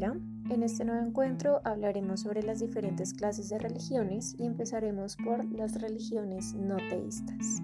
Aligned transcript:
En 0.00 0.62
este 0.62 0.84
nuevo 0.84 1.04
encuentro 1.04 1.60
hablaremos 1.64 2.20
sobre 2.20 2.44
las 2.44 2.60
diferentes 2.60 3.12
clases 3.12 3.48
de 3.48 3.58
religiones 3.58 4.36
y 4.38 4.46
empezaremos 4.46 5.16
por 5.16 5.44
las 5.50 5.80
religiones 5.80 6.54
no 6.54 6.76
teístas. 6.76 7.60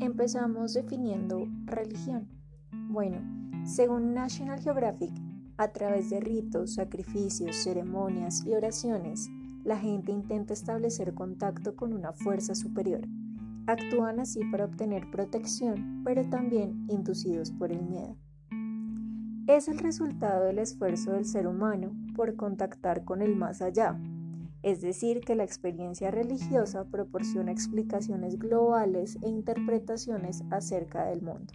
Empezamos 0.00 0.74
definiendo 0.74 1.46
religión. 1.64 2.28
Bueno, 2.90 3.22
según 3.64 4.12
National 4.12 4.60
Geographic, 4.60 5.14
a 5.56 5.68
través 5.68 6.10
de 6.10 6.20
ritos, 6.20 6.74
sacrificios, 6.74 7.56
ceremonias 7.56 8.44
y 8.46 8.52
oraciones, 8.52 9.30
la 9.64 9.78
gente 9.78 10.12
intenta 10.12 10.52
establecer 10.52 11.14
contacto 11.14 11.76
con 11.76 11.92
una 11.92 12.12
fuerza 12.12 12.54
superior. 12.54 13.06
Actúan 13.66 14.18
así 14.18 14.40
para 14.50 14.64
obtener 14.64 15.10
protección, 15.10 16.02
pero 16.04 16.28
también 16.28 16.86
inducidos 16.88 17.52
por 17.52 17.70
el 17.70 17.82
miedo. 17.82 18.16
Es 19.46 19.68
el 19.68 19.78
resultado 19.78 20.44
del 20.44 20.58
esfuerzo 20.58 21.12
del 21.12 21.24
ser 21.24 21.46
humano 21.46 21.92
por 22.14 22.36
contactar 22.36 23.04
con 23.04 23.22
el 23.22 23.36
más 23.36 23.62
allá, 23.62 23.98
es 24.62 24.80
decir, 24.80 25.20
que 25.20 25.34
la 25.34 25.42
experiencia 25.42 26.10
religiosa 26.10 26.84
proporciona 26.84 27.50
explicaciones 27.50 28.38
globales 28.38 29.18
e 29.22 29.28
interpretaciones 29.28 30.44
acerca 30.50 31.06
del 31.06 31.22
mundo. 31.22 31.52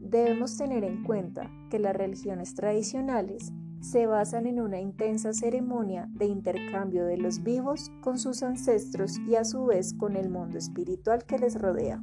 Debemos 0.00 0.56
tener 0.56 0.84
en 0.84 1.02
cuenta 1.02 1.50
que 1.70 1.80
las 1.80 1.96
religiones 1.96 2.54
tradicionales 2.54 3.52
se 3.84 4.06
basan 4.06 4.46
en 4.46 4.60
una 4.60 4.80
intensa 4.80 5.34
ceremonia 5.34 6.08
de 6.12 6.24
intercambio 6.24 7.04
de 7.04 7.18
los 7.18 7.42
vivos 7.42 7.92
con 8.00 8.18
sus 8.18 8.42
ancestros 8.42 9.18
y 9.28 9.34
a 9.34 9.44
su 9.44 9.66
vez 9.66 9.92
con 9.92 10.16
el 10.16 10.30
mundo 10.30 10.56
espiritual 10.56 11.24
que 11.26 11.38
les 11.38 11.60
rodea. 11.60 12.02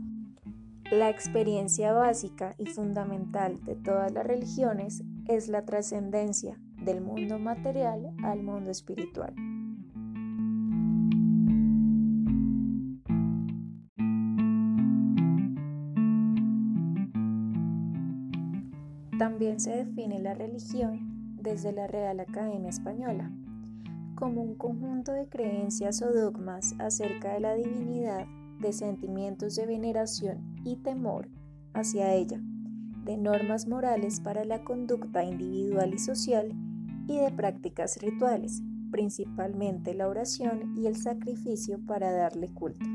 La 0.92 1.10
experiencia 1.10 1.92
básica 1.92 2.54
y 2.60 2.68
fundamental 2.68 3.60
de 3.66 3.76
todas 3.76 4.12
las 4.12 4.28
religiones 4.28 5.04
es 5.28 5.48
la 5.48 5.66
trascendencia 5.66 6.62
del 6.86 7.02
mundo 7.02 7.40
material 7.40 8.14
al 8.24 8.44
mundo 8.44 8.70
espiritual. 8.70 9.34
También 19.18 19.60
se 19.60 19.72
define 19.72 20.20
la 20.20 20.36
religión 20.36 21.11
desde 21.42 21.72
la 21.72 21.88
Real 21.88 22.20
Academia 22.20 22.70
Española, 22.70 23.32
como 24.16 24.42
un 24.42 24.56
conjunto 24.56 25.12
de 25.12 25.28
creencias 25.28 26.02
o 26.02 26.12
dogmas 26.12 26.76
acerca 26.80 27.34
de 27.34 27.40
la 27.40 27.56
divinidad, 27.56 28.28
de 28.60 28.74
sentimientos 28.74 29.56
de 29.56 29.66
veneración 29.66 30.56
y 30.64 30.76
temor 30.78 31.28
hacia 31.74 32.14
ella, 32.14 32.40
de 33.06 33.18
normas 33.18 33.68
morales 33.68 34.20
para 34.20 34.46
la 34.46 34.64
conducta 34.64 35.24
individual 35.24 35.94
y 35.94 36.00
social 36.00 36.54
y 37.08 37.18
de 37.18 37.32
prácticas 37.32 37.98
rituales, 38.02 38.62
principalmente 38.92 39.96
la 39.96 40.08
oración 40.08 40.78
y 40.78 40.86
el 40.86 40.96
sacrificio 40.96 41.80
para 41.86 42.12
darle 42.12 42.54
culto. 42.54 42.86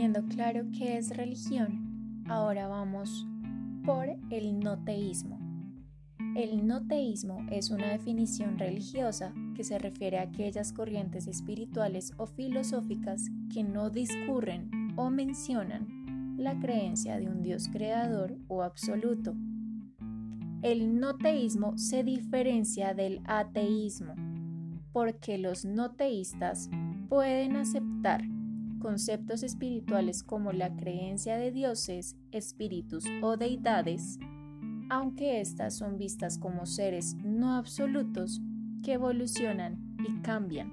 Teniendo 0.00 0.34
claro 0.34 0.64
qué 0.78 0.96
es 0.96 1.14
religión, 1.14 2.24
ahora 2.26 2.68
vamos 2.68 3.26
por 3.84 4.06
el 4.30 4.58
noteísmo. 4.58 5.38
El 6.34 6.66
noteísmo 6.66 7.44
es 7.50 7.70
una 7.70 7.88
definición 7.88 8.58
religiosa 8.58 9.34
que 9.54 9.62
se 9.62 9.78
refiere 9.78 10.18
a 10.18 10.22
aquellas 10.22 10.72
corrientes 10.72 11.26
espirituales 11.26 12.14
o 12.16 12.24
filosóficas 12.24 13.26
que 13.52 13.62
no 13.62 13.90
discurren 13.90 14.70
o 14.96 15.10
mencionan 15.10 16.34
la 16.38 16.58
creencia 16.58 17.18
de 17.18 17.26
un 17.26 17.42
Dios 17.42 17.68
creador 17.70 18.38
o 18.48 18.62
absoluto. 18.62 19.34
El 20.62 20.98
noteísmo 20.98 21.76
se 21.76 22.04
diferencia 22.04 22.94
del 22.94 23.20
ateísmo 23.26 24.14
porque 24.94 25.36
los 25.36 25.66
noteístas 25.66 26.70
pueden 27.10 27.56
aceptar 27.56 28.29
conceptos 28.80 29.44
espirituales 29.44 30.24
como 30.24 30.50
la 30.52 30.74
creencia 30.74 31.36
de 31.36 31.52
dioses, 31.52 32.16
espíritus 32.32 33.04
o 33.22 33.36
deidades, 33.36 34.18
aunque 34.88 35.40
éstas 35.40 35.76
son 35.76 35.96
vistas 35.98 36.36
como 36.38 36.66
seres 36.66 37.14
no 37.22 37.54
absolutos 37.54 38.40
que 38.82 38.94
evolucionan 38.94 39.78
y 39.98 40.20
cambian. 40.22 40.72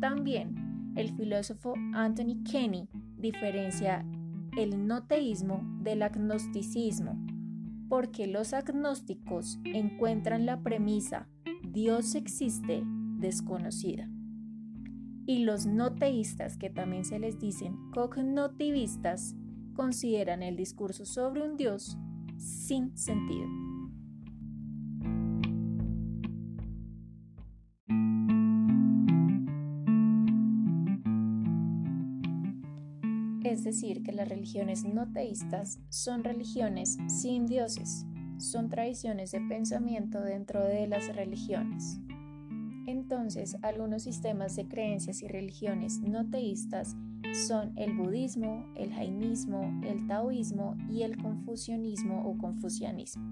También 0.00 0.94
el 0.96 1.14
filósofo 1.14 1.74
Anthony 1.92 2.42
Kenny 2.50 2.88
diferencia 3.18 4.06
el 4.56 4.86
noteísmo 4.86 5.60
del 5.82 6.02
agnosticismo, 6.02 7.18
porque 7.90 8.26
los 8.26 8.54
agnósticos 8.54 9.58
encuentran 9.64 10.46
la 10.46 10.62
premisa 10.62 11.28
Dios 11.62 12.14
existe 12.14 12.82
desconocida 13.18 14.08
y 15.26 15.40
los 15.40 15.66
no 15.66 15.94
teístas, 15.94 16.56
que 16.56 16.70
también 16.70 17.04
se 17.04 17.18
les 17.18 17.38
dicen 17.38 17.76
cognitivistas, 17.92 19.34
consideran 19.74 20.42
el 20.42 20.56
discurso 20.56 21.04
sobre 21.04 21.42
un 21.42 21.56
Dios 21.56 21.98
sin 22.38 22.96
sentido. 22.96 23.46
Es 33.42 33.64
decir, 33.64 34.02
que 34.02 34.12
las 34.12 34.28
religiones 34.28 34.84
no 34.84 35.10
teístas 35.12 35.80
son 35.88 36.24
religiones 36.24 36.98
sin 37.08 37.46
dioses, 37.46 38.04
son 38.38 38.68
tradiciones 38.68 39.32
de 39.32 39.40
pensamiento 39.40 40.20
dentro 40.20 40.64
de 40.64 40.86
las 40.86 41.14
religiones. 41.14 42.00
Entonces, 43.08 43.56
algunos 43.62 44.02
sistemas 44.02 44.56
de 44.56 44.66
creencias 44.66 45.22
y 45.22 45.28
religiones 45.28 46.00
no 46.00 46.28
teístas 46.28 46.96
son 47.46 47.72
el 47.78 47.96
budismo, 47.96 48.66
el 48.74 48.92
jainismo, 48.92 49.80
el 49.84 50.08
taoísmo 50.08 50.76
y 50.90 51.04
el 51.04 51.16
confucianismo 51.16 52.28
o 52.28 52.36
confucianismo. 52.36 53.22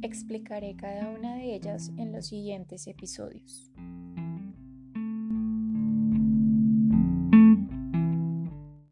Explicaré 0.00 0.76
cada 0.76 1.10
una 1.10 1.34
de 1.34 1.54
ellas 1.54 1.92
en 1.98 2.12
los 2.12 2.24
siguientes 2.24 2.86
episodios. 2.86 3.70